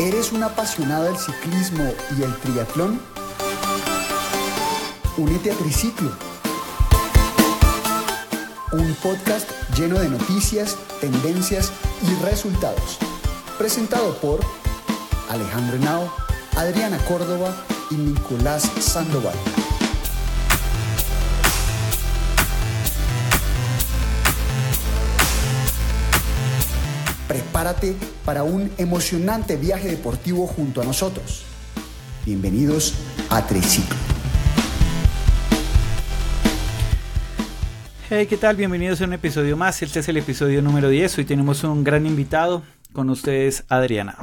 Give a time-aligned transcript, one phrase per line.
[0.00, 2.98] ¿Eres un apasionado del ciclismo y el triatlón?
[5.18, 6.10] Únete a Triciclo,
[8.72, 12.96] un podcast lleno de noticias, tendencias y resultados.
[13.58, 14.40] Presentado por
[15.28, 16.10] Alejandro Henao,
[16.56, 17.54] Adriana Córdoba
[17.90, 19.36] y Nicolás Sandoval.
[27.60, 31.42] Prepárate para un emocionante viaje deportivo junto a nosotros.
[32.24, 32.94] Bienvenidos
[33.28, 33.96] a Triciclo.
[38.08, 38.56] Hey, ¿qué tal?
[38.56, 39.82] Bienvenidos a un episodio más.
[39.82, 41.18] Este es el episodio número 10.
[41.18, 42.62] Hoy tenemos un gran invitado
[42.94, 44.16] con ustedes, Adriana.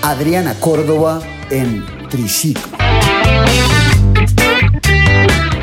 [0.00, 1.20] Adriana Córdoba
[1.50, 2.62] en Triciclo.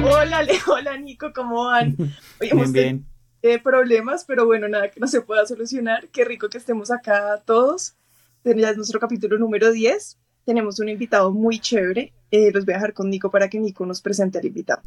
[0.04, 1.95] Hola, Le- hola Nico, ¿cómo van?
[2.41, 3.09] Hoy Bien, bien.
[3.41, 6.07] Tenido problemas, pero bueno, nada que no se pueda solucionar.
[6.09, 7.95] Qué rico que estemos acá todos.
[8.43, 10.18] Ya es nuestro capítulo número 10.
[10.45, 12.13] Tenemos un invitado muy chévere.
[12.32, 14.82] Eh, los voy a dejar con Nico para que Nico nos presente al invitado.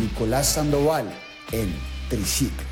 [0.00, 1.06] Nicolás Sandoval
[1.52, 1.72] en
[2.08, 2.66] Triciclo.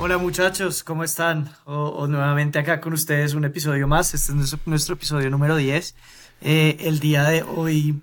[0.00, 1.50] Hola muchachos, ¿cómo están?
[1.64, 4.14] O, o nuevamente acá con ustedes un episodio más.
[4.14, 5.96] Este es nuestro, nuestro episodio número 10.
[6.40, 8.00] Eh, el día de hoy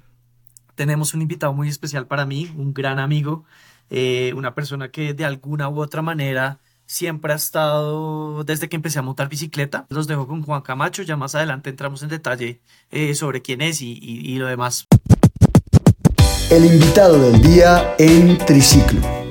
[0.76, 3.46] tenemos un invitado muy especial para mí, un gran amigo,
[3.90, 9.00] eh, una persona que de alguna u otra manera siempre ha estado desde que empecé
[9.00, 9.86] a montar bicicleta.
[9.90, 13.82] Los dejo con Juan Camacho, ya más adelante entramos en detalle eh, sobre quién es
[13.82, 14.86] y, lo demás.
[16.52, 19.25] El invitado del día en Triciclo.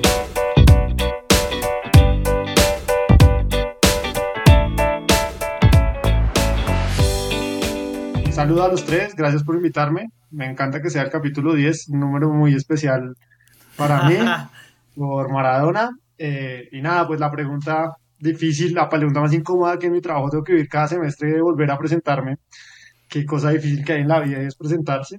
[8.45, 10.09] Saludos a los tres, gracias por invitarme.
[10.29, 13.15] Me encanta que sea el capítulo 10, un número muy especial
[13.75, 14.17] para mí,
[14.95, 15.89] por Maradona.
[16.19, 20.29] Eh, y nada, pues la pregunta difícil, la pregunta más incómoda que en mi trabajo
[20.29, 22.35] tengo que vivir cada semestre de volver a presentarme.
[23.09, 25.17] Qué cosa difícil que hay en la vida es presentarse.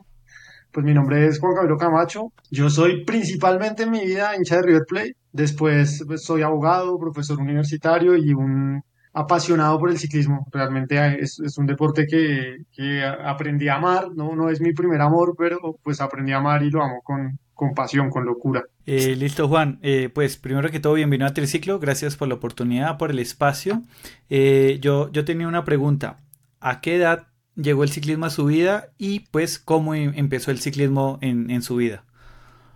[0.71, 2.33] Pues mi nombre es Juan Camilo Camacho.
[2.53, 5.17] Yo soy principalmente en mi vida hincha de River Plate.
[5.33, 8.85] Después pues, soy abogado, profesor universitario y un
[9.17, 10.47] apasionado por el ciclismo.
[10.53, 14.09] Realmente es, un deporte que, aprendí a amar.
[14.15, 17.39] No, no es mi primer amor, pero pues aprendí a amar y lo amo con,
[17.55, 18.65] con pasión, con locura.
[18.85, 19.79] Eh, listo, Juan.
[19.83, 21.79] Eh, pues primero que todo, bienvenido a Triciclo.
[21.79, 23.83] Gracias por la oportunidad, por el espacio.
[24.29, 26.19] Eh, yo, yo tenía una pregunta.
[26.61, 30.59] ¿A qué edad llegó el ciclismo a su vida y pues cómo em- empezó el
[30.59, 32.05] ciclismo en, en su vida?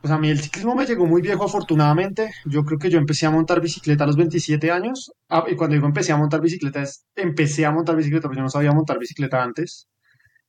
[0.00, 2.30] Pues a mí el ciclismo me llegó muy viejo, afortunadamente.
[2.46, 5.12] Yo creo que yo empecé a montar bicicleta a los 27 años.
[5.28, 8.42] Ah, y cuando digo empecé a montar bicicleta, es empecé a montar bicicleta, porque yo
[8.42, 9.88] no sabía montar bicicleta antes.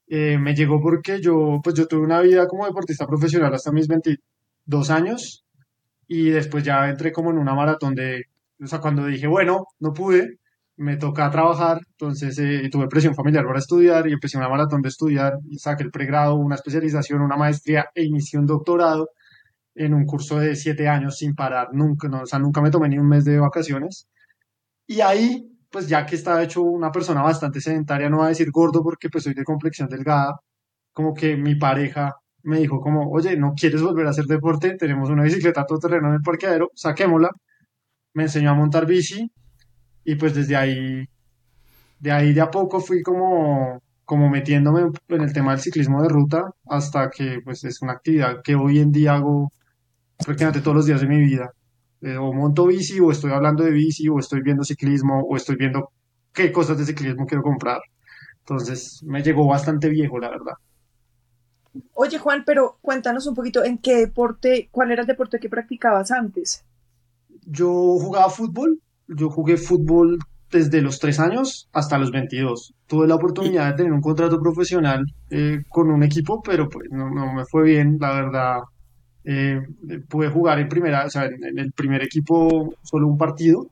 [0.08, 3.88] Eh, me llegó porque yo, pues yo tuve una vida como deportista profesional hasta mis
[3.88, 5.46] 22 años.
[6.08, 8.24] Y después ya entré como en una maratón de,
[8.62, 10.40] o sea, cuando dije, bueno, no pude,
[10.78, 14.90] me toca trabajar, entonces eh, tuve presión familiar para estudiar y empecé una maratón de
[14.90, 19.10] estudiar y saqué el pregrado, una especialización, una maestría e inicié un doctorado
[19.76, 22.90] en un curso de siete años sin parar, nunca, no, o sea, nunca me tomé
[22.90, 24.08] ni un mes de vacaciones.
[24.88, 28.52] Y ahí, pues ya que estaba hecho una persona bastante sedentaria, no voy a decir
[28.52, 30.36] gordo porque pues soy de complexión delgada,
[30.94, 34.76] como que mi pareja me dijo como, oye, ¿no quieres volver a hacer deporte?
[34.78, 37.30] Tenemos una bicicleta todoterreno en el parqueadero, saquémosla.
[38.14, 39.32] Me enseñó a montar bici
[40.04, 41.06] y pues desde ahí,
[42.00, 46.10] de ahí de a poco fui como, como metiéndome en el tema del ciclismo de
[46.10, 49.52] ruta hasta que pues es una actividad que hoy en día hago
[50.26, 51.52] prácticamente todos los días de mi vida.
[52.02, 55.56] Eh, o monto bici, o estoy hablando de bici, o estoy viendo ciclismo, o estoy
[55.56, 55.92] viendo
[56.34, 57.80] qué cosas de ciclismo quiero comprar.
[58.40, 60.54] Entonces me llegó bastante viejo, la verdad.
[61.94, 66.12] Oye, Juan, pero cuéntanos un poquito en qué deporte, cuál era el deporte que practicabas
[66.12, 66.66] antes.
[67.46, 70.20] Yo jugaba fútbol, yo jugué fútbol
[70.52, 72.74] desde los 3 años hasta los 22.
[72.88, 77.10] Tuve la oportunidad de tener un contrato profesional eh, con un equipo, pero pues no,
[77.10, 78.60] no me fue bien, la verdad.
[79.24, 79.62] Eh,
[80.10, 83.68] pude jugar en primera, o sea, en, el primer equipo solo un partido.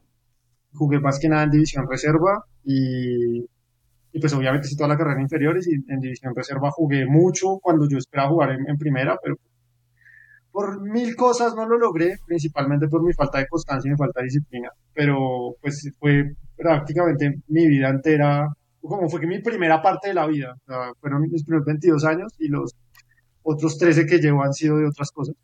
[0.74, 5.22] Jugué más que nada en división reserva y, y pues obviamente hice toda la carrera
[5.22, 9.36] inferiores y en división reserva jugué mucho cuando yo esperaba jugar en, en primera, pero
[10.52, 14.20] por mil cosas no lo logré, principalmente por mi falta de constancia y mi falta
[14.20, 18.48] de disciplina, pero pues fue prácticamente mi vida entera,
[18.82, 22.06] como fue que mi primera parte de la vida, o sea, fueron mis primeros 22
[22.06, 22.76] años y los
[23.54, 25.36] otros 13 que llevo han sido de otras cosas.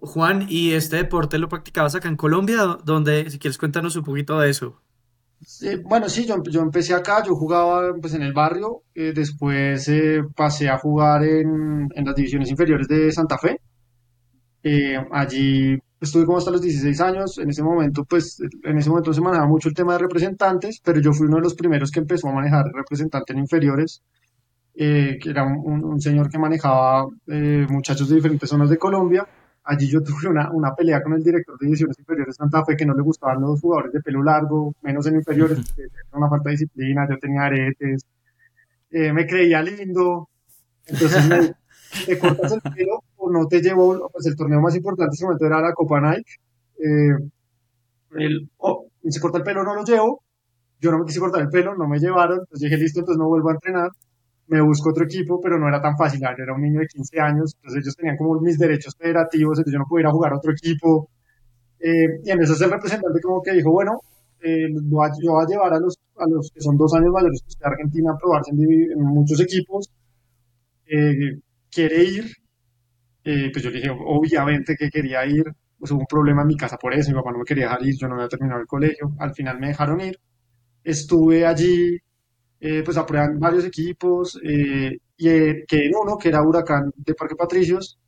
[0.00, 2.78] Juan, ¿y este deporte lo practicabas acá en Colombia?
[2.84, 4.80] Donde, si quieres, cuéntanos un poquito de eso.
[5.84, 10.22] bueno, sí, yo, yo empecé acá, yo jugaba pues en el barrio, eh, después eh,
[10.36, 13.60] pasé a jugar en, en las divisiones inferiores de Santa Fe.
[14.62, 17.38] Eh, allí estuve como hasta los 16 años.
[17.38, 21.00] En ese momento, pues, en ese momento se manejaba mucho el tema de representantes, pero
[21.00, 24.02] yo fui uno de los primeros que empezó a manejar representantes en inferiores,
[24.74, 29.26] eh, que era un, un señor que manejaba eh, muchachos de diferentes zonas de Colombia.
[29.64, 32.86] Allí yo tuve una, una pelea con el director de divisiones inferiores Santa Fe que
[32.86, 36.56] no le gustaban los jugadores de pelo largo, menos en inferiores, era una falta de
[36.56, 38.04] disciplina, yo tenía aretes,
[38.90, 40.28] eh, me creía lindo,
[40.86, 41.54] entonces me,
[42.06, 45.24] te cortas el pelo o no te llevo, pues el torneo más importante en ese
[45.24, 46.32] momento era la Copa Nike,
[46.78, 47.16] eh,
[48.16, 50.22] el, oh, se corta el pelo, no lo llevo,
[50.80, 53.28] yo no me quise cortar el pelo, no me llevaron, entonces dije, listo, entonces no
[53.28, 53.90] vuelvo a entrenar,
[54.48, 57.20] me busco otro equipo, pero no era tan fácil, yo era un niño de 15
[57.20, 60.32] años, entonces ellos tenían como mis derechos federativos, entonces yo no podía ir a jugar
[60.32, 61.10] a otro equipo,
[61.80, 64.00] eh, y en eso el representante como que dijo, bueno,
[64.42, 64.82] eh, yo
[65.32, 68.18] voy a llevar a los, a los que son dos años mayores de Argentina a
[68.18, 68.60] probarse en,
[68.92, 69.90] en muchos equipos,
[70.86, 71.38] eh,
[71.70, 72.24] quiere ir,
[73.24, 75.44] eh, pues yo le dije, obviamente que quería ir,
[75.78, 77.86] pues hubo un problema en mi casa por eso, mi papá no me quería dejar
[77.86, 80.18] ir, yo no había terminado el colegio, al final me dejaron ir,
[80.84, 81.98] estuve allí,
[82.66, 86.40] eh, pues a prueba en varios equipos, eh, y eh, quedé en uno que era
[86.40, 87.98] Huracán de Parque Patricios,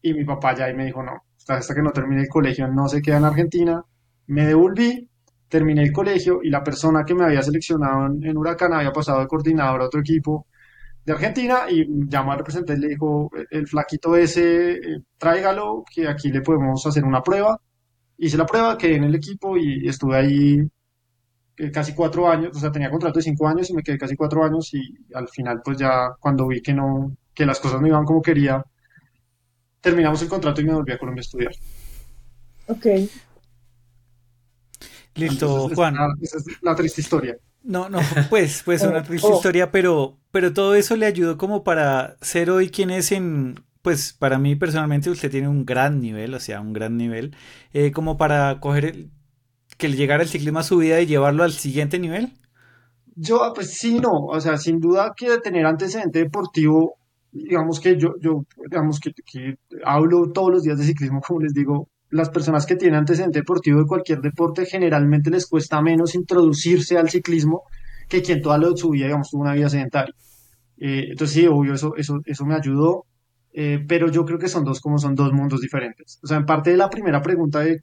[0.00, 2.88] y mi papá ya ahí me dijo, no, hasta, que no termine el colegio no
[2.88, 3.82] se queda en Argentina,
[4.28, 5.08] me devolví,
[5.48, 9.26] terminé el colegio, y la persona que me había seleccionado en, Huracán había pasado de
[9.26, 10.46] coordinador a otro equipo,
[11.04, 16.06] de Argentina y llamó al representante y le dijo, el flaquito ese, eh, tráigalo, que
[16.08, 17.60] aquí le podemos hacer una prueba.
[18.18, 20.68] Hice la prueba, quedé en el equipo y estuve ahí
[21.72, 24.44] casi cuatro años, o sea, tenía contrato de cinco años y me quedé casi cuatro
[24.44, 24.80] años y
[25.14, 28.64] al final pues ya cuando vi que no, que las cosas no iban como quería,
[29.80, 31.52] terminamos el contrato y me volví a Colombia a estudiar.
[32.68, 32.86] Ok.
[35.14, 35.94] Listo, Entonces, Juan.
[35.94, 37.38] esa, esa es la triste historia.
[37.62, 38.00] No, no,
[38.30, 39.34] pues, pues una triste Oh.
[39.34, 44.12] historia, pero, pero todo eso le ayudó como para ser hoy quien es en, pues
[44.12, 47.34] para mí personalmente usted tiene un gran nivel, o sea, un gran nivel,
[47.72, 49.10] eh, como para coger el,
[49.76, 52.32] que le llegara el ciclismo a su vida y llevarlo al siguiente nivel.
[53.14, 56.96] Yo, ah, pues sí, no, o sea, sin duda que tener antecedente deportivo,
[57.32, 59.12] digamos que yo, yo, digamos que,
[59.84, 63.78] hablo todos los días de ciclismo, como les digo, las personas que tienen antecedente deportivo
[63.80, 67.62] de cualquier deporte generalmente les cuesta menos introducirse al ciclismo
[68.08, 70.14] que quien toda lo- su vida, digamos, tuvo una vida sedentaria.
[70.78, 73.06] Eh, entonces sí, obvio, eso, eso, eso me ayudó,
[73.52, 76.18] eh, pero yo creo que son dos, como son dos mundos diferentes.
[76.22, 77.80] O sea, en parte de la primera pregunta de,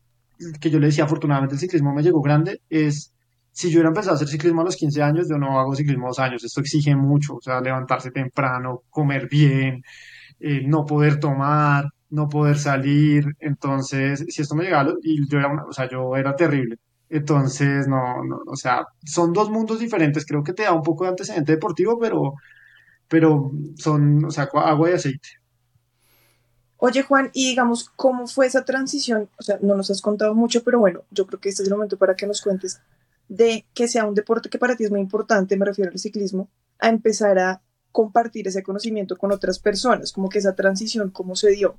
[0.59, 3.13] que yo le decía, afortunadamente el ciclismo me llegó grande, es
[3.53, 6.07] si yo hubiera empezado a hacer ciclismo a los 15 años, yo no hago ciclismo
[6.07, 6.43] a dos años.
[6.43, 9.83] Esto exige mucho, o sea, levantarse temprano, comer bien,
[10.39, 13.25] eh, no poder tomar, no poder salir.
[13.39, 16.77] Entonces, si esto me llegaba, y yo era una, o sea, yo era terrible.
[17.09, 20.25] Entonces, no, no, o sea, son dos mundos diferentes.
[20.25, 22.33] Creo que te da un poco de antecedente deportivo, pero,
[23.07, 25.29] pero son, o sea, agua y aceite.
[26.85, 29.29] Oye, Juan, y digamos, ¿cómo fue esa transición?
[29.39, 31.75] O sea, no nos has contado mucho, pero bueno, yo creo que este es el
[31.75, 32.81] momento para que nos cuentes
[33.29, 36.49] de que sea un deporte que para ti es muy importante, me refiero al ciclismo,
[36.79, 37.61] a empezar a
[37.93, 41.77] compartir ese conocimiento con otras personas, como que esa transición, ¿cómo se dio?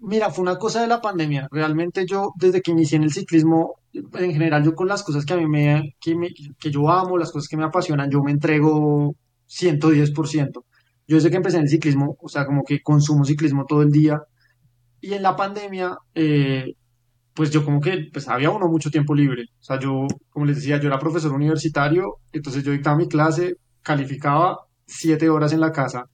[0.00, 1.48] Mira, fue una cosa de la pandemia.
[1.50, 5.32] Realmente yo, desde que inicié en el ciclismo, en general, yo con las cosas que
[5.34, 8.32] a mí me, que me- que yo amo, las cosas que me apasionan, yo me
[8.32, 9.14] entrego
[9.46, 10.64] 110%.
[11.12, 13.90] Yo desde que empecé en el ciclismo, o sea, como que consumo ciclismo todo el
[13.90, 14.22] día.
[14.98, 16.72] Y en la pandemia, eh,
[17.34, 19.42] pues yo como que, pues había uno mucho tiempo libre.
[19.60, 23.56] O sea, yo, como les decía, yo era profesor universitario, entonces yo dictaba mi clase,
[23.82, 26.06] calificaba siete horas en la casa.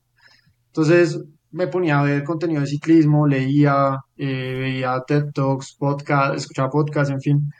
[0.67, 6.71] Entonces me ponía a ver contenido de ciclismo, leía, eh, veía TED Talks, podcast, escuchaba
[6.71, 7.53] podcasts, en fin.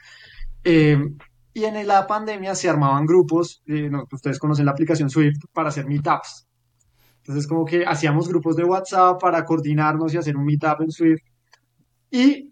[0.65, 0.99] Eh,
[1.53, 5.69] y en la pandemia se armaban grupos, eh, no, ustedes conocen la aplicación Swift, para
[5.69, 6.48] hacer meetups.
[7.29, 11.21] Entonces como que hacíamos grupos de WhatsApp para coordinarnos y hacer un meetup en Swift.
[12.09, 12.51] Y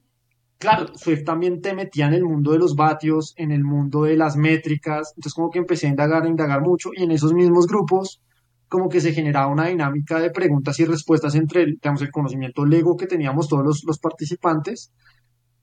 [0.60, 4.16] claro, Swift también te metía en el mundo de los vatios, en el mundo de
[4.16, 5.14] las métricas.
[5.16, 8.22] Entonces como que empecé a indagar, a indagar mucho y en esos mismos grupos
[8.68, 12.98] como que se generaba una dinámica de preguntas y respuestas entre, el, el conocimiento lego
[12.98, 14.92] que teníamos todos los, los participantes.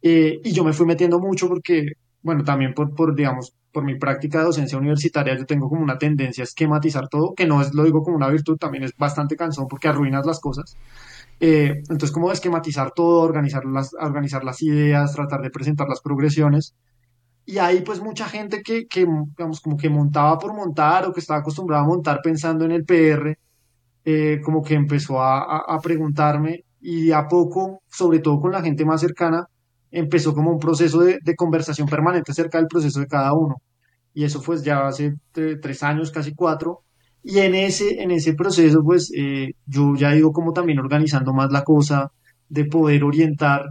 [0.03, 3.97] Eh, y yo me fui metiendo mucho porque, bueno, también por, por, digamos, por mi
[3.99, 7.75] práctica de docencia universitaria, yo tengo como una tendencia a esquematizar todo, que no es,
[7.75, 10.77] lo digo como una virtud, también es bastante cansón porque arruinas las cosas.
[11.41, 16.75] Eh, entonces, como esquematizar todo, organizar las, organizar las ideas, tratar de presentar las progresiones.
[17.45, 21.21] Y ahí pues mucha gente que, que, digamos, como que montaba por montar o que
[21.21, 23.37] estaba acostumbrada a montar pensando en el PR,
[24.05, 28.85] eh, como que empezó a, a, preguntarme y a poco, sobre todo con la gente
[28.85, 29.49] más cercana,
[29.95, 33.57] empezó como un proceso de, conversación permanente acerca del proceso de cada uno.
[34.13, 36.83] Y eso pues ya hace tres años, casi cuatro.
[37.23, 41.51] Y en ese, en ese proceso, pues eh, yo ya digo como también organizando más
[41.51, 42.13] la cosa,
[42.49, 43.63] de poder orientar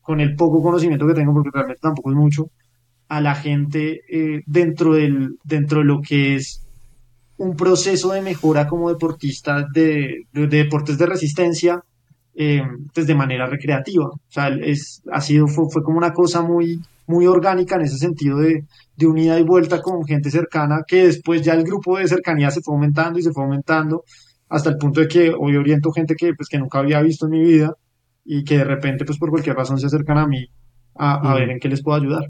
[0.00, 2.50] con el poco conocimiento que tengo, porque realmente tampoco es mucho,
[3.08, 6.62] a la gente eh, dentro, del, dentro de lo que es
[7.38, 11.82] un proceso de mejora como deportista de, deportes de resistencia
[12.40, 12.62] eh,
[12.94, 14.06] pues de manera recreativa.
[14.06, 18.38] O sea, es, ha sido, fue, como una cosa muy, muy orgánica en ese sentido
[18.38, 18.64] de,
[18.96, 22.60] de unida y vuelta con gente cercana, que después ya el grupo de cercanía se
[22.60, 24.04] fue aumentando y se fue aumentando
[24.48, 27.32] hasta el punto de que hoy oriento gente que, pues, que nunca había visto en
[27.32, 27.74] mi vida
[28.24, 30.46] y que de repente, pues por cualquier razón se acercan a mí
[30.94, 32.22] a, a ver en qué les puedo ayudar.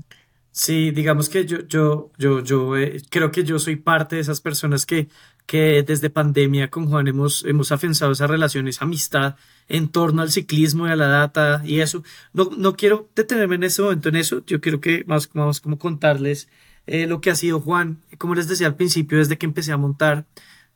[0.50, 4.40] Sí, digamos que yo, yo, yo, yo eh, creo que yo soy parte de esas
[4.40, 5.08] personas que,
[5.46, 9.36] que desde pandemia con Juan hemos, hemos afianzado esas relaciones, amistad
[9.68, 12.02] en torno al ciclismo y a la data y eso.
[12.32, 15.78] No, no quiero detenerme en ese momento en eso, yo quiero que más, más como
[15.78, 16.48] contarles
[16.86, 18.02] eh, lo que ha sido Juan.
[18.18, 20.26] Como les decía al principio, desde que empecé a montar,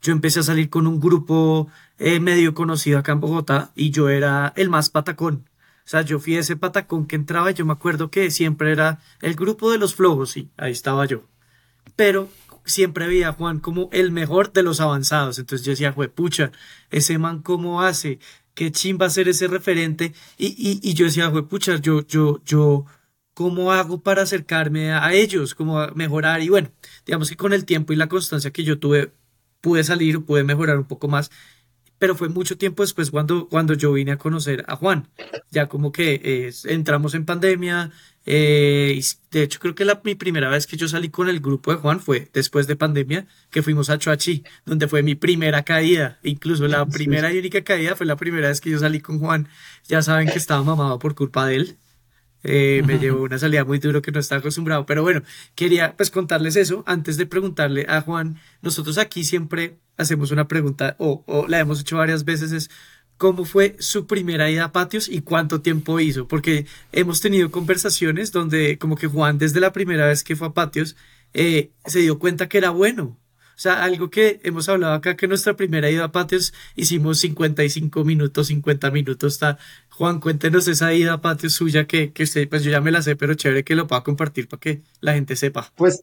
[0.02, 4.08] yo empecé a salir con un grupo eh, medio conocido acá en Bogotá y yo
[4.08, 5.48] era el más patacón.
[5.92, 9.34] Sea, yo fui ese patacón que entraba y yo me acuerdo que siempre era el
[9.34, 11.28] grupo de los flojos, sí, ahí estaba yo.
[11.96, 12.30] Pero
[12.64, 15.38] siempre veía a Juan como el mejor de los avanzados.
[15.38, 16.50] Entonces yo decía, pucha,
[16.90, 18.20] ese man cómo hace,
[18.54, 20.14] qué chimba ser ese referente.
[20.38, 22.86] Y, y, y yo decía, pucha, yo, yo, yo,
[23.34, 25.54] ¿cómo hago para acercarme a ellos?
[25.54, 26.40] ¿Cómo mejorar?
[26.40, 26.70] Y bueno,
[27.04, 29.12] digamos que con el tiempo y la constancia que yo tuve,
[29.60, 31.30] pude salir, pude mejorar un poco más
[32.02, 35.06] pero fue mucho tiempo después cuando, cuando yo vine a conocer a Juan.
[35.52, 37.92] Ya como que eh, entramos en pandemia.
[38.26, 41.70] Eh, de hecho, creo que la, mi primera vez que yo salí con el grupo
[41.70, 46.18] de Juan fue después de pandemia, que fuimos a Chuachi, donde fue mi primera caída.
[46.24, 49.46] Incluso la primera y única caída fue la primera vez que yo salí con Juan.
[49.86, 51.76] Ya saben que estaba mamado por culpa de él.
[52.44, 54.86] Eh, me llevó una salida muy duro que no estaba acostumbrado.
[54.86, 55.22] Pero bueno,
[55.54, 58.38] quería pues contarles eso antes de preguntarle a Juan.
[58.62, 62.70] Nosotros aquí siempre hacemos una pregunta, o, la hemos hecho varias veces, es
[63.16, 68.32] cómo fue su primera ida a patios y cuánto tiempo hizo, porque hemos tenido conversaciones
[68.32, 70.96] donde como que Juan desde la primera vez que fue a patios
[71.34, 73.18] eh, se dio cuenta que era bueno.
[73.62, 78.48] Sea, algo que hemos hablado acá, que nuestra primera ida a patios hicimos 55 minutos,
[78.48, 79.34] 50 minutos.
[79.34, 79.56] Está.
[79.88, 83.02] Juan, cuéntenos esa ida a patios suya que, que usted, pues yo ya me la
[83.02, 85.70] sé, pero chévere que lo pueda compartir para que la gente sepa.
[85.76, 86.02] Pues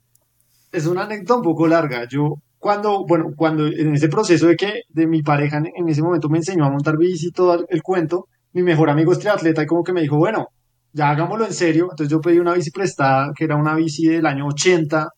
[0.72, 2.08] es una anécdota un poco larga.
[2.08, 6.30] Yo cuando, bueno, cuando en ese proceso de que de mi pareja en, ese momento
[6.30, 9.66] me enseñó a montar bici y todo el cuento, mi mejor amigo es triatleta y
[9.66, 10.48] como que me dijo, bueno,
[10.94, 11.90] ya hagámoslo en serio.
[11.92, 15.10] Entonces yo pedí una bici prestada, que era una bici del año 80,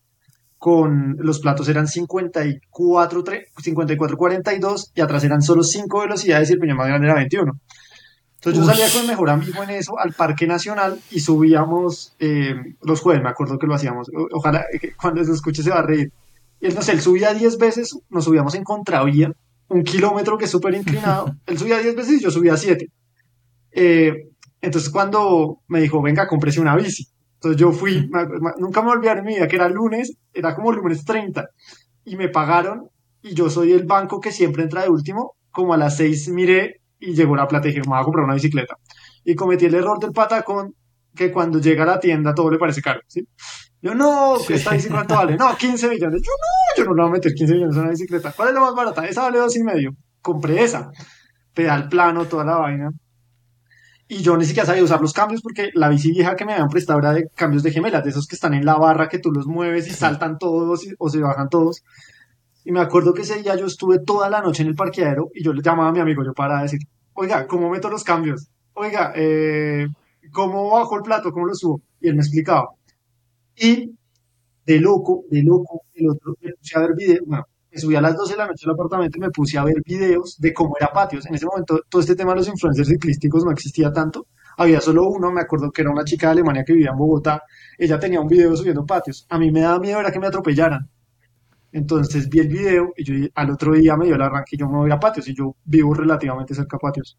[0.62, 3.24] con los platos eran 54,
[3.58, 7.52] 54 42 y atrás eran solo 5 velocidades y el piñón más grande era 21.
[8.36, 12.54] Entonces yo salía con el mejor amigo en eso al Parque Nacional y subíamos eh,
[12.84, 14.12] los jueves, me acuerdo que lo hacíamos.
[14.34, 14.64] ojalá
[15.02, 16.12] cuando se escuche se va a reír
[16.60, 19.34] él, no sé, él subía 10 veces, nos subíamos en contravía,
[19.68, 22.88] un kilómetro que es súper inclinado, él subía 10 veces y yo subía 7.
[23.72, 24.30] Eh,
[24.62, 27.08] entonces cuando me dijo, venga, cómprese una bici.
[27.42, 28.08] Entonces yo fui,
[28.60, 31.50] nunca me olvidaré en mi vida que era lunes, era como lunes 30,
[32.06, 32.90] y me pagaron,
[33.24, 36.82] y yo soy el banco que siempre entra de último, como a las 6 miré
[37.00, 38.76] y llegó la plata y dije, me voy a comprar una bicicleta.
[39.24, 40.76] Y cometí el error del patacón,
[41.16, 43.28] que cuando llega a la tienda todo le parece caro, ¿sí?
[43.82, 46.22] Yo no, esta bicicleta vale, no, 15 millones.
[46.22, 48.32] Yo no, yo no le voy a meter 15 millones en una bicicleta.
[48.34, 49.04] ¿Cuál es la más barata?
[49.08, 49.96] Esa vale dos y medio.
[50.22, 50.92] Compré esa.
[51.56, 52.92] Pedal plano, toda la vaina.
[54.14, 56.68] Y yo ni siquiera sabía usar los cambios porque la bici vieja que me habían
[56.68, 59.32] prestado era de cambios de gemelas, de esos que están en la barra que tú
[59.32, 61.82] los mueves y saltan todos o se bajan todos.
[62.66, 65.46] Y me acuerdo que ese día yo estuve toda la noche en el parqueadero y
[65.46, 66.82] yo le llamaba a mi amigo yo para decir,
[67.14, 68.50] oiga, ¿cómo meto los cambios?
[68.74, 69.88] Oiga, eh,
[70.34, 71.32] ¿cómo bajo el plato?
[71.32, 71.82] ¿Cómo lo subo?
[72.02, 72.68] Y él me explicaba.
[73.56, 73.96] Y
[74.66, 78.02] de loco, de loco, el otro me puse a ver videos, bueno, me subí a
[78.02, 80.76] las 12 de la noche al apartamento y me puse a ver videos de cómo
[80.78, 81.26] era patios.
[81.26, 84.28] En ese momento todo este tema de los influencers ciclísticos no existía tanto.
[84.58, 87.44] Había solo uno, me acuerdo que era una chica de Alemania que vivía en Bogotá.
[87.78, 89.26] Ella tenía un video subiendo patios.
[89.30, 90.90] A mí me daba miedo era que me atropellaran.
[91.72, 94.68] Entonces vi el video y yo al otro día me dio el arranque y yo
[94.68, 97.18] me voy a patios y yo vivo relativamente cerca a patios.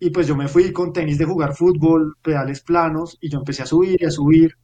[0.00, 3.62] Y pues yo me fui con tenis de jugar fútbol, pedales planos y yo empecé
[3.62, 4.56] a subir y a subir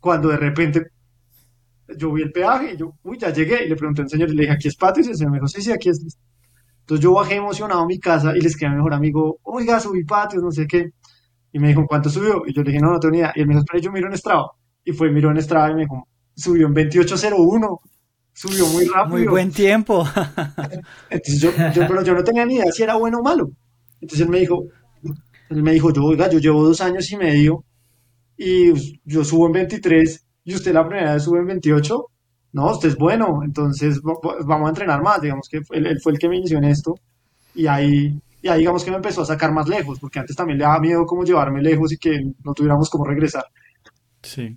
[0.00, 0.88] cuando de repente
[1.96, 4.34] yo vi el peaje y yo, uy, ya llegué, y le pregunté al señor, y
[4.34, 5.02] le dije, ¿aquí es patio?
[5.04, 6.00] Y el señor me dijo, sí, sí, aquí es.
[6.80, 9.78] Entonces yo bajé emocionado a mi casa y le escribí a mi mejor amigo, oiga,
[9.80, 10.90] subí patios, no sé qué.
[11.52, 12.42] Y me dijo, ¿cuánto subió?
[12.46, 13.32] Y yo le dije, no, no tengo ni idea.
[13.34, 14.52] Y él me dijo, espera, yo miro en Strava.
[14.84, 17.80] Y fue, miró en Strava y me dijo, subió en 2801.
[18.32, 19.18] Subió muy rápido.
[19.18, 20.06] Muy buen tiempo.
[21.10, 23.50] Entonces yo, yo, pero yo no tenía ni idea si era bueno o malo.
[24.00, 24.64] Entonces él me dijo,
[25.50, 27.64] Él me dijo, yo, oiga, yo llevo dos años y medio
[28.36, 32.06] y yo subo en 23 y usted la primera vez sube en 28.
[32.52, 36.26] No, usted es bueno, entonces vamos a entrenar más, digamos que él, fue el que
[36.26, 36.94] me inició en esto
[37.54, 40.58] y ahí, y ahí digamos que me empezó a sacar más lejos, porque antes también
[40.58, 43.44] le daba miedo como llevarme lejos y que no tuviéramos cómo regresar.
[44.22, 44.56] Sí.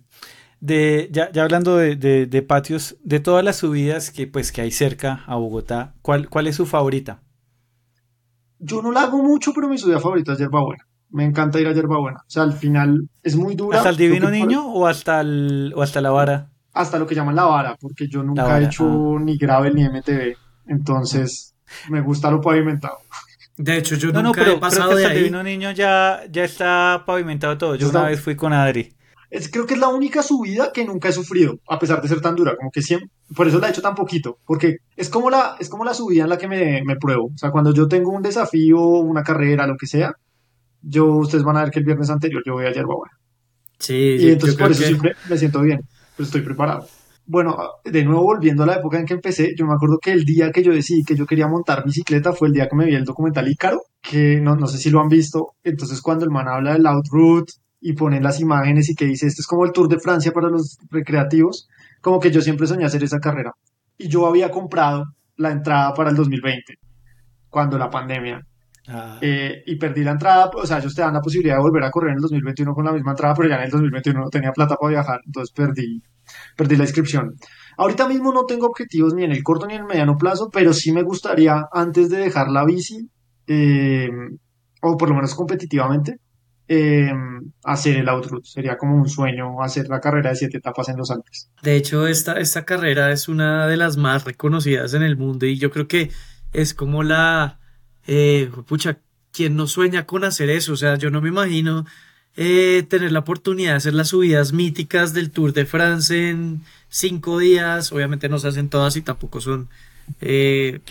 [0.61, 4.71] De, ya, ya hablando de, de, patios, de todas las subidas que, pues, que hay
[4.71, 7.21] cerca a Bogotá, ¿cuál, ¿cuál es su favorita?
[8.59, 10.87] Yo no la hago mucho, pero mi subida favorita es Yerbabuena.
[11.11, 12.19] Me encanta ir a Yerbabuena.
[12.19, 13.77] O sea, al final es muy dura.
[13.77, 16.49] ¿Hasta el Divino Niño o, hasta el, o hasta la vara?
[16.73, 19.19] Hasta lo que llaman la vara, porque yo nunca he hecho ah.
[19.21, 20.37] ni grave ni MTV.
[20.67, 21.53] Entonces,
[21.89, 22.97] me gusta lo pavimentado.
[23.57, 26.45] De hecho, yo no, nunca no, pero, he pasado hasta el Divino Niño ya, ya
[26.45, 27.75] está pavimentado todo.
[27.75, 28.93] Yo una vez fui con Adri
[29.51, 32.35] creo que es la única subida que nunca he sufrido, a pesar de ser tan
[32.35, 35.55] dura, como que siempre, por eso la he hecho tan poquito, porque es como la,
[35.59, 37.27] es como la subida en la que me, me pruebo.
[37.27, 40.15] O sea, cuando yo tengo un desafío, una carrera, lo que sea,
[40.81, 42.95] yo, ustedes van a ver que el viernes anterior yo voy a Yerba
[43.79, 45.81] Sí, y entonces por eso siempre me siento bien,
[46.15, 46.87] pues estoy preparado.
[47.25, 50.25] Bueno, de nuevo volviendo a la época en que empecé, yo me acuerdo que el
[50.25, 52.95] día que yo decidí que yo quería montar bicicleta fue el día que me vi
[52.95, 55.53] el documental Ícaro, que no, no sé si lo han visto.
[55.63, 59.41] Entonces cuando el man habla del Outroute y ponen las imágenes y que dice, esto
[59.41, 61.67] es como el Tour de Francia para los recreativos,
[62.01, 63.53] como que yo siempre soñé hacer esa carrera.
[63.97, 65.05] Y yo había comprado
[65.37, 66.75] la entrada para el 2020,
[67.49, 68.45] cuando la pandemia.
[69.21, 71.91] Eh, y perdí la entrada, o sea, ellos te dan la posibilidad de volver a
[71.91, 74.51] correr en el 2021 con la misma entrada, pero ya en el 2021 no tenía
[74.51, 76.01] plata para viajar, entonces perdí,
[76.55, 77.35] perdí la inscripción.
[77.77, 80.73] Ahorita mismo no tengo objetivos ni en el corto ni en el mediano plazo, pero
[80.73, 83.09] sí me gustaría, antes de dejar la bici,
[83.47, 84.09] eh,
[84.81, 86.19] o por lo menos competitivamente,
[86.67, 87.11] eh,
[87.63, 88.47] hacer el outroute.
[88.47, 91.49] Sería como un sueño hacer la carrera de siete etapas en los Alpes.
[91.61, 95.57] De hecho, esta, esta carrera es una de las más reconocidas en el mundo y
[95.57, 96.11] yo creo que
[96.53, 97.59] es como la...
[98.07, 98.99] Eh, pucha,
[99.31, 100.73] ¿quién no sueña con hacer eso?
[100.73, 101.85] O sea, yo no me imagino
[102.35, 107.39] eh, tener la oportunidad de hacer las subidas míticas del Tour de France en cinco
[107.39, 107.91] días.
[107.91, 109.69] Obviamente no se hacen todas y tampoco son
[110.21, 110.81] eh,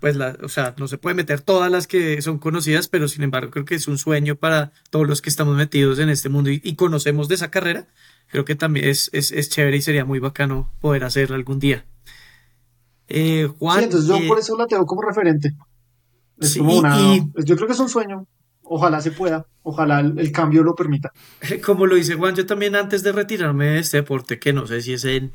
[0.00, 3.22] pues, la, o sea, no se puede meter todas las que son conocidas, pero sin
[3.22, 6.50] embargo creo que es un sueño para todos los que estamos metidos en este mundo
[6.50, 7.86] y, conocemos de esa carrera.
[8.28, 11.84] Creo que también es, es, es, chévere y sería muy bacano poder hacerlo algún día.
[13.08, 13.78] Eh, Juan.
[13.78, 15.54] Sí, entonces yo eh, por eso la tengo como referente.
[16.40, 16.98] Es como una,
[17.44, 18.26] yo creo que es un sueño.
[18.62, 21.12] Ojalá se pueda, ojalá el, cambio lo permita.
[21.64, 24.80] Como lo dice Juan, yo también antes de retirarme de este deporte, que no sé
[24.80, 25.32] si es en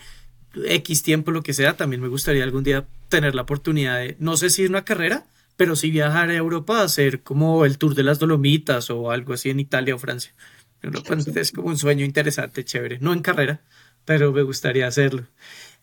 [0.56, 4.38] X tiempo, lo que sea, también me gustaría algún día tener la oportunidad de, no
[4.38, 5.26] sé si una carrera,
[5.58, 9.34] pero sí viajar a Europa a hacer como el Tour de las Dolomitas o algo
[9.34, 10.34] así en Italia o Francia.
[11.36, 13.00] Es como un sueño interesante, chévere.
[13.00, 13.62] No en carrera,
[14.06, 15.24] pero me gustaría hacerlo.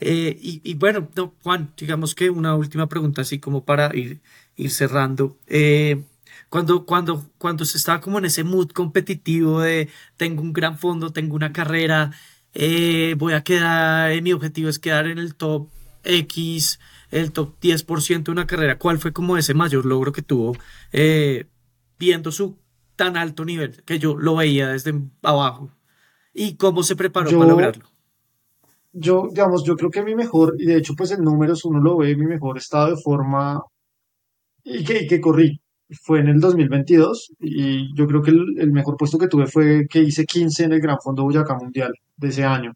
[0.04, 1.08] Eh, y, bueno,
[1.44, 4.20] Juan, digamos que una última pregunta así como para ir,
[4.56, 5.38] ir cerrando.
[5.46, 6.02] Eh,
[6.48, 11.12] cuando, cuando, cuando se estaba como en ese mood competitivo de tengo un gran fondo,
[11.12, 12.10] tengo una carrera,
[12.52, 15.68] eh, voy a quedar, mi objetivo es quedar en el top
[16.02, 16.80] X,
[17.12, 18.78] el top 10% de una carrera.
[18.78, 20.56] ¿Cuál fue como ese mayor logro que tuvo
[21.96, 22.58] viendo su
[22.96, 25.70] tan alto nivel que yo lo veía desde abajo?
[26.34, 27.91] ¿Y cómo se preparó para lograrlo?
[28.92, 31.96] Yo, digamos, yo creo que mi mejor, y de hecho, pues en números uno lo
[31.98, 33.60] ve, mi mejor estado de forma
[34.64, 35.60] y que, y que corrí
[36.02, 40.00] fue en el 2022 y yo creo que el, mejor puesto que tuve fue que
[40.00, 42.72] hice 15 en el Gran Fondo Boyacá Mundial de ese año.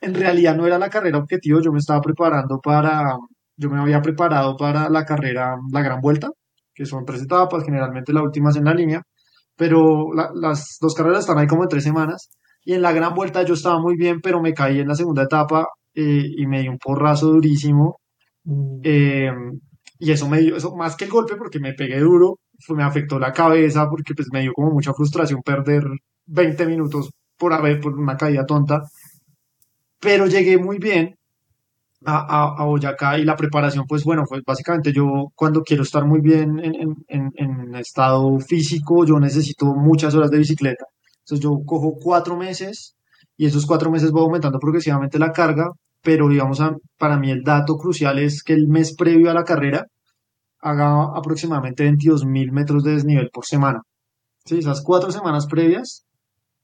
[0.00, 3.16] En realidad no era la carrera objetivo, yo me estaba preparando para,
[3.56, 6.30] yo me había preparado para la carrera, la Gran Vuelta,
[6.74, 9.02] que son tres etapas, generalmente la última es en la línea,
[9.56, 12.30] pero las dos carreras están ahí como en tres semanas
[12.64, 15.22] y en la Gran Vuelta yo estaba muy bien, pero me caí en la segunda
[15.22, 18.00] etapa eh, y me di un porrazo durísimo.
[18.44, 18.80] Mm.
[18.84, 19.32] Eh,
[19.98, 22.38] y eso me dio, eso más que el golpe, porque me pegué duro,
[22.70, 25.84] me afectó la cabeza, porque pues me dio como mucha frustración perder
[26.26, 28.82] 20 minutos por haber, por una caída tonta.
[30.00, 31.16] Pero llegué muy bien
[32.04, 36.20] a, a, Boyacá y la preparación, pues bueno, fue básicamente yo cuando quiero estar muy
[36.20, 40.86] bien en, en, en, estado físico, yo necesito muchas horas de bicicleta.
[41.30, 42.96] Entonces yo cojo cuatro meses
[43.36, 45.70] y esos cuatro meses voy aumentando progresivamente la carga
[46.02, 46.60] pero digamos,
[46.98, 49.86] para mí el dato crucial es que el mes previo a la carrera
[50.60, 53.82] haga aproximadamente 22 mil metros de desnivel por semana.
[54.44, 54.58] ¿Sí?
[54.58, 56.06] Esas cuatro semanas previas,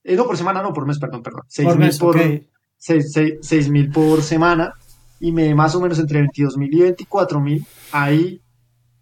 [0.04, 2.16] eh, no por semana, no por mes, perdón, perdón, 6 mil por,
[3.92, 4.72] por semana
[5.20, 8.40] y me dé más o menos entre 22 mil y 24 mil, ahí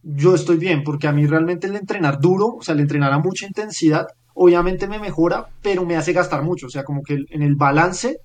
[0.02, 3.18] yo estoy bien, porque a mí realmente el entrenar duro, o sea, el entrenar a
[3.18, 7.42] mucha intensidad, obviamente me mejora, pero me hace gastar mucho, o sea, como que en
[7.42, 8.18] el balance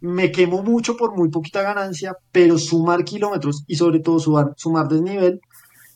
[0.00, 4.88] me quemo mucho por muy poquita ganancia, pero sumar kilómetros y sobre todo sumar, sumar
[4.88, 5.40] desnivel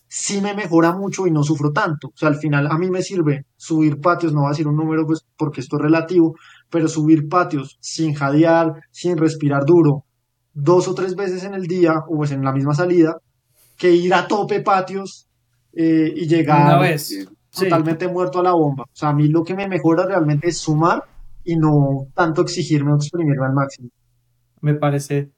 [0.08, 2.08] sí me mejora mucho y no sufro tanto.
[2.08, 4.76] O sea, al final a mí me sirve subir patios, no va a decir un
[4.76, 6.34] número pues porque esto es relativo,
[6.70, 10.04] pero subir patios sin jadear, sin respirar duro,
[10.54, 13.18] dos o tres veces en el día o pues en la misma salida,
[13.76, 15.28] que ir a tope patios
[15.74, 17.28] eh, y llegar vez.
[17.62, 18.84] Eh, totalmente muerto a la bomba.
[18.84, 21.04] O sea, a mí lo que me mejora realmente es sumar
[21.44, 23.88] y no tanto exigirme o exprimirme al máximo.
[24.60, 25.30] Me parece,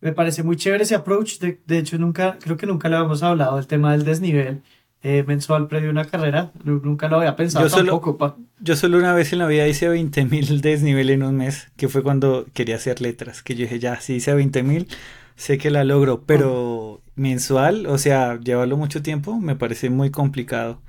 [0.00, 1.38] me parece muy chévere ese approach.
[1.38, 4.62] De, de hecho, nunca, creo que nunca lo habíamos hablado, el tema del desnivel
[5.02, 6.52] eh, mensual previo a una carrera.
[6.64, 8.16] Nu- Nunca lo había pensado Yo solo- tampoco.
[8.18, 8.36] pa.
[8.60, 12.02] Yo solo una vez en la vida hice 20.000 desnivel en un mes, que fue
[12.02, 14.88] cuando quería hacer letras, que yo dije, ya, si hice 20.000,
[15.36, 20.80] sé que la logro, pero mensual, o sea, llevarlo mucho tiempo, me parece muy complicado.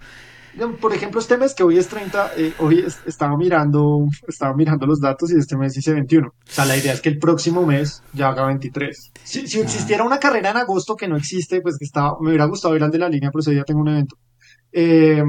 [0.82, 4.86] Por ejemplo, este mes que hoy es 30, eh, hoy es- estaba mirando, estaba mirando
[4.86, 6.28] los datos y este mes hice 21.
[6.30, 9.12] O sea, la idea es que el próximo mes ya haga 23.
[9.24, 12.46] Si, si existiera una carrera en agosto que no existe, pues que estaba, me hubiera
[12.46, 14.16] gustado ir al de la línea, pero ese día tengo un evento.
[14.72, 15.24] Eh,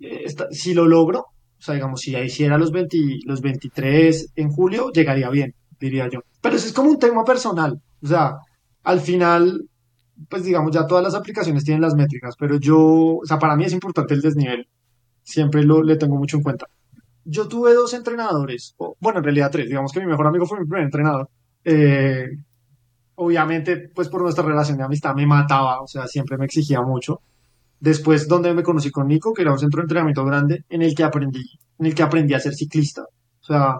[0.00, 4.90] esta- si lo logro, o sea, digamos, si hiciera los 20 los 23 en julio,
[4.92, 6.20] llegaría bien, diría yo.
[6.40, 7.80] Pero eso es como un tema personal.
[8.02, 8.34] O sea,
[8.82, 9.62] al final,
[10.28, 12.78] pues digamos, ya todas las aplicaciones tienen las métricas, pero yo,
[13.16, 14.66] o sea, para mí es importante el desnivel.
[15.22, 16.66] Siempre lo le tengo mucho en cuenta.
[17.24, 19.68] Yo tuve dos entrenadores, o, bueno, en realidad tres.
[19.68, 21.28] Digamos que mi mejor amigo fue mi primer entrenador.
[21.64, 22.28] Eh,
[23.16, 27.20] obviamente, pues por nuestra relación de amistad me mataba, o sea, siempre me exigía mucho.
[27.80, 30.94] Después, donde me conocí con Nico, que era un centro de entrenamiento grande, en el
[30.94, 31.44] que aprendí,
[31.78, 33.02] en el que aprendí a ser ciclista.
[33.02, 33.76] O sea,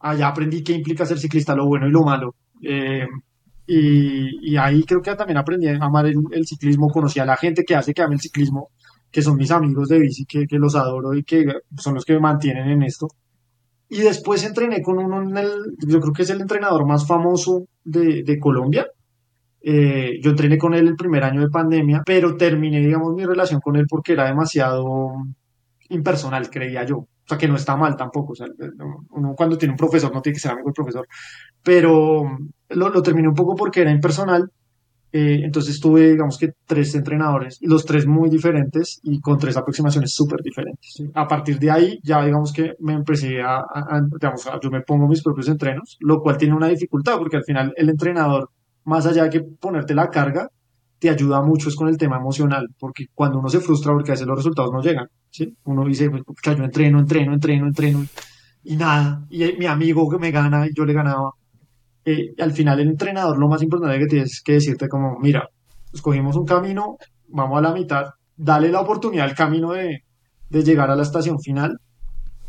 [0.00, 2.34] allá aprendí qué implica ser ciclista, lo bueno y lo malo.
[2.62, 3.06] Eh,
[3.70, 7.36] y, y ahí creo que también aprendí a amar el, el ciclismo, conocí a la
[7.36, 8.70] gente que hace que ame el ciclismo,
[9.10, 11.44] que son mis amigos de bici, que, que los adoro y que
[11.76, 13.08] son los que me mantienen en esto.
[13.90, 15.50] Y después entrené con uno en el,
[15.86, 18.86] yo creo que es el entrenador más famoso de, de Colombia.
[19.60, 23.60] Eh, yo entrené con él el primer año de pandemia, pero terminé, digamos, mi relación
[23.60, 25.10] con él porque era demasiado
[25.90, 26.96] impersonal, creía yo.
[26.98, 28.32] O sea, que no está mal tampoco.
[28.32, 28.46] O sea,
[29.10, 31.06] uno cuando tiene un profesor no tiene que ser amigo del profesor.
[31.62, 32.24] Pero
[32.78, 34.50] lo, lo terminé un poco porque era impersonal.
[35.10, 39.56] Eh, entonces tuve, digamos que tres entrenadores, y los tres muy diferentes y con tres
[39.56, 40.92] aproximaciones súper diferentes.
[40.96, 41.10] ¿sí?
[41.14, 43.62] A partir de ahí, ya digamos que me empecé a, a-
[43.96, 47.44] a- digamos, yo me pongo mis propios entrenos, lo cual tiene una dificultad porque al
[47.44, 48.50] final el entrenador,
[48.84, 50.46] más allá de que ponerte la carga,
[50.98, 54.14] te ayuda mucho es con el tema emocional, porque cuando uno se frustra porque a
[54.14, 55.56] veces los resultados no llegan, ¿sí?
[55.64, 58.04] Uno dice, pues, yo entreno, entreno, entreno, entreno,
[58.62, 61.30] y nada, y mi amigo que me gana y yo le ganaba.
[62.38, 65.48] Al final el entrenador lo más importante que tienes que decirte como, mira,
[65.92, 66.96] escogimos un camino,
[67.28, 68.04] vamos a la mitad,
[68.36, 70.04] dale la oportunidad al camino de,
[70.50, 71.78] de llegar a la estación final.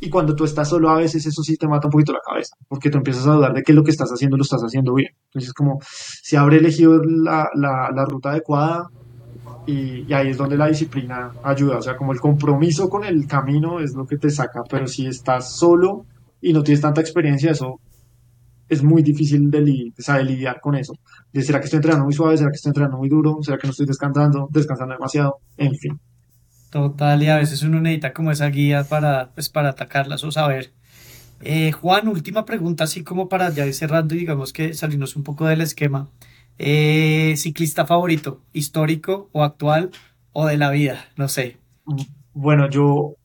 [0.02, 2.56] Y cuando tú estás solo, a veces eso sí te mata un poquito la cabeza,
[2.70, 5.12] porque tú empiezas a dudar de que lo que estás haciendo lo estás haciendo bien.
[5.26, 8.88] Entonces, como si habré elegido la, la, la ruta adecuada,
[9.66, 11.78] y, y ahí es donde la disciplina ayuda.
[11.78, 15.06] O sea, como el compromiso con el camino es lo que te saca, pero si
[15.06, 16.06] estás solo
[16.42, 17.82] y no tienes tanta experiencia, eso
[18.70, 20.94] es muy difícil de, li- de lidiar con eso.
[21.34, 22.38] De, ¿Será que estoy entrenando muy suave?
[22.38, 23.40] ¿Será que estoy entrenando muy duro?
[23.42, 24.48] ¿Será que no estoy descansando?
[24.52, 25.40] ¿Descansando demasiado?
[25.58, 26.00] En fin.
[26.70, 30.72] Total, y a veces uno necesita como esa guía para, pues, para atacarlas o saber.
[31.42, 35.24] Eh, Juan, última pregunta, así como para ya ir cerrando y digamos que salirnos un
[35.24, 36.10] poco del esquema.
[36.58, 39.92] Eh, ¿ciclista favorito, histórico o actual
[40.34, 41.06] o de la vida?
[41.18, 41.58] No sé.
[42.34, 43.16] Bueno, yo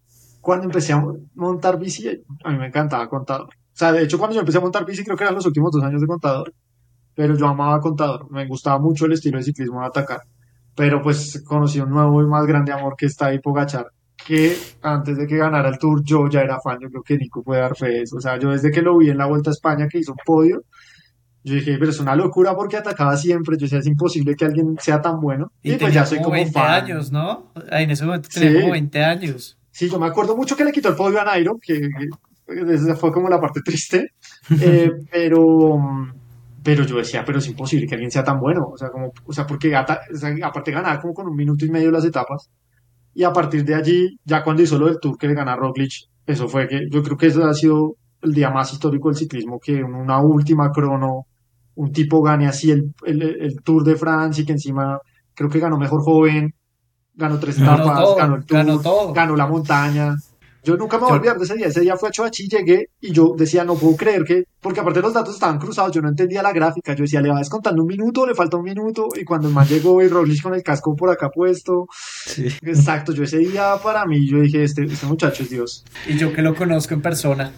[0.41, 1.05] cuando empecé a
[1.35, 3.51] montar bici, a mí me encantaba Contador.
[3.75, 5.73] O sea, de hecho, cuando yo empecé a montar bici, creo que eran los últimos
[5.73, 6.55] dos años de Contador,
[7.15, 8.31] pero yo amaba Contador.
[8.31, 10.21] Me gustaba mucho el estilo de ciclismo de atacar.
[10.77, 13.87] Pero pues conocí un nuevo y más grande amor que está ahí Pogachar,
[14.27, 16.79] que antes de que ganara el Tour yo ya era fan.
[16.81, 18.17] Yo creo que Nico puede dar fe de eso.
[18.17, 20.19] O sea, yo desde que lo vi en la Vuelta a España que hizo un
[20.25, 20.65] podio,
[21.45, 23.57] yo dije, pero es una locura porque atacaba siempre.
[23.57, 25.53] Yo decía, es imposible que alguien sea tan bueno.
[25.63, 26.71] Y, Y, pues ya soy como como 20 fan.
[26.85, 27.53] años, ¿no?
[27.71, 28.61] Ah, En ese momento tenía Sí.
[28.61, 29.59] como 20 años.
[29.71, 32.09] Sí, yo me acuerdo mucho que le quitó el podio a Nairo, que, que
[32.47, 34.09] esa fue como la parte triste,
[34.61, 35.79] eh, pero,
[36.63, 39.33] pero yo decía, pero es imposible que alguien sea tan bueno, o sea, como, o
[39.33, 42.51] sea, porque ata- o sea, aparte ganaba como con un minuto y medio las etapas,
[43.15, 45.57] y a partir de allí, ya cuando hizo lo del Tour que le gana a
[45.57, 45.93] Roglic,
[46.27, 49.61] eso fue que yo creo que ese ha sido el día más histórico del ciclismo,
[49.61, 51.27] que en una última crono
[51.77, 54.99] un tipo gane así el, el, el Tour de Francia y que encima
[55.35, 56.55] creo que ganó mejor joven,
[57.15, 59.13] ganó tres Ganó etapas, todo, ganó el Tour, ganó todo.
[59.13, 60.15] ganó la montaña.
[60.65, 61.67] Yo nunca me voy a olvidar de ese día.
[61.67, 65.01] Ese día fue a Choachi, llegué y yo decía, no puedo creer que, porque aparte
[65.01, 66.95] los datos estaban cruzados, yo no entendía la gráfica.
[66.95, 69.09] Yo decía, le va descontando un minuto, le falta un minuto.
[69.15, 71.87] Y cuando el man llegó y Roglic con el casco por acá puesto,
[72.27, 72.47] Sí.
[72.63, 75.85] exacto, yo ese día para mí, yo dije, este, este muchacho es Dios.
[76.09, 77.53] Y yo que lo conozco en persona.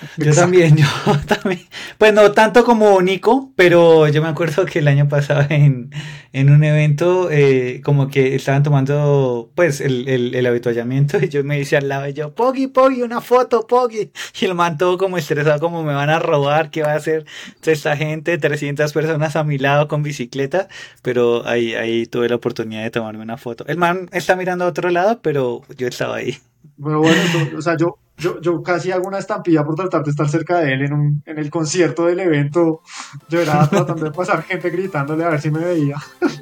[0.18, 0.86] Yo también, yo
[1.26, 1.62] también.
[1.98, 5.90] Pues no tanto como Nico, pero yo me acuerdo que el año pasado en,
[6.32, 11.42] en un evento, eh, como que estaban tomando, pues, el, el, el habituallamiento y yo
[11.44, 14.12] me decía al lado, yo, Poggy, Poggy, una foto, Poggy.
[14.40, 17.24] Y el man todo como estresado, como me van a robar, ¿qué va a hacer?
[17.64, 20.68] Esta gente, 300 personas a mi lado con bicicleta,
[21.02, 23.64] pero ahí, ahí tuve la oportunidad de tomarme una foto.
[23.66, 26.38] El man está mirando a otro lado, pero yo estaba ahí.
[26.82, 27.22] Pero bueno,
[27.56, 30.72] o sea, yo, yo, yo casi hago una estampilla por tratar de estar cerca de
[30.72, 32.82] él en, un, en el concierto del evento.
[33.28, 35.96] Yo era tratando de pasar gente gritándole a ver si me veía.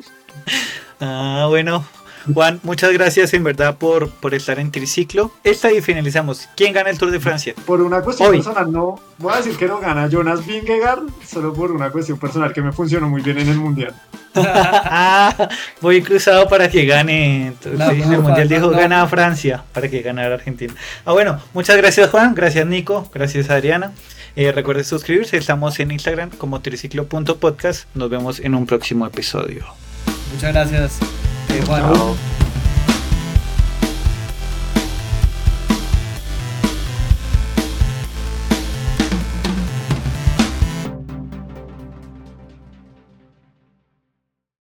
[1.01, 1.85] Ah, bueno.
[2.33, 5.31] Juan, muchas gracias en verdad por, por estar en Triciclo.
[5.45, 6.49] Esta y finalizamos.
[6.57, 7.55] ¿Quién gana el Tour de Francia?
[7.67, 8.37] Por una cuestión Hoy.
[8.39, 12.53] personal, no voy a decir que no gana Jonas Vingegaard, solo por una cuestión personal
[12.53, 13.95] que me funcionó muy bien en el mundial.
[14.37, 15.49] ah,
[15.81, 17.49] voy cruzado para que gane.
[17.49, 18.77] Entonces, No, en el no, mundial no, dijo no.
[18.79, 20.75] gana Francia para que ganara Argentina.
[21.05, 23.93] Ah, bueno, muchas gracias Juan, gracias Nico, gracias Adriana.
[24.37, 27.85] Eh, recuerden suscribirse, estamos en Instagram como triciclo.podcast.
[27.95, 29.65] Nos vemos en un próximo episodio.
[30.33, 30.99] Muchas gracias,
[31.55, 31.95] eh, Juan.
[31.95, 32.34] Chao.